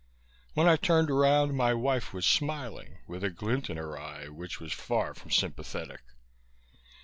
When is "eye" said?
3.99-4.29